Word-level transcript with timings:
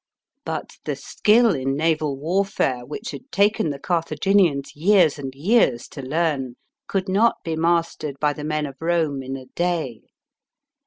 But 0.45 0.77
the 0.83 0.95
skill 0.95 1.53
in 1.53 1.75
naval 1.77 2.17
warfare, 2.17 2.83
which 2.87 3.11
had 3.11 3.31
taken 3.31 3.69
the 3.69 3.77
Carthaginians 3.77 4.75
years 4.75 5.19
and 5.19 5.31
years 5.35 5.87
to 5.89 6.01
learn, 6.01 6.55
could 6.87 7.07
not 7.07 7.35
be 7.43 7.55
mastered 7.55 8.19
by 8.19 8.33
the 8.33 8.43
men 8.43 8.65
of 8.65 8.77
Rome 8.81 9.21
in 9.21 9.35
a 9.37 9.45
day. 9.45 10.01